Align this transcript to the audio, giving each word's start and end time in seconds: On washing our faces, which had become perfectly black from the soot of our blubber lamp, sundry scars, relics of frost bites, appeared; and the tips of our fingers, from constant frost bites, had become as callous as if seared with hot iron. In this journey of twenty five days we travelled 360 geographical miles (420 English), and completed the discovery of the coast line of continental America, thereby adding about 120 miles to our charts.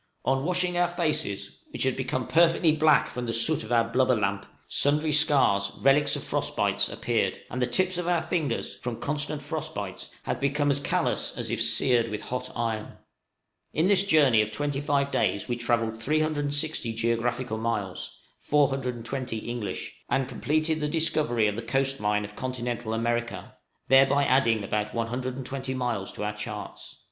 On 0.25 0.43
washing 0.45 0.79
our 0.79 0.87
faces, 0.87 1.59
which 1.69 1.83
had 1.83 1.95
become 1.95 2.25
perfectly 2.25 2.71
black 2.71 3.07
from 3.07 3.27
the 3.27 3.33
soot 3.33 3.61
of 3.61 3.71
our 3.71 3.83
blubber 3.83 4.15
lamp, 4.15 4.47
sundry 4.67 5.11
scars, 5.11 5.71
relics 5.79 6.15
of 6.15 6.23
frost 6.23 6.55
bites, 6.55 6.89
appeared; 6.89 7.37
and 7.51 7.61
the 7.61 7.67
tips 7.67 7.99
of 7.99 8.07
our 8.07 8.23
fingers, 8.23 8.75
from 8.75 8.99
constant 8.99 9.43
frost 9.43 9.75
bites, 9.75 10.09
had 10.23 10.39
become 10.39 10.71
as 10.71 10.79
callous 10.79 11.37
as 11.37 11.51
if 11.51 11.61
seared 11.61 12.09
with 12.09 12.23
hot 12.23 12.49
iron. 12.55 12.97
In 13.73 13.85
this 13.85 14.03
journey 14.03 14.41
of 14.41 14.51
twenty 14.51 14.81
five 14.81 15.11
days 15.11 15.47
we 15.47 15.55
travelled 15.55 16.01
360 16.01 16.93
geographical 16.95 17.59
miles 17.59 18.23
(420 18.39 19.37
English), 19.37 20.01
and 20.09 20.27
completed 20.27 20.79
the 20.79 20.87
discovery 20.87 21.45
of 21.47 21.55
the 21.55 21.61
coast 21.61 21.99
line 21.99 22.25
of 22.25 22.35
continental 22.35 22.95
America, 22.95 23.53
thereby 23.87 24.25
adding 24.25 24.63
about 24.63 24.95
120 24.95 25.75
miles 25.75 26.11
to 26.13 26.23
our 26.23 26.33
charts. 26.33 26.97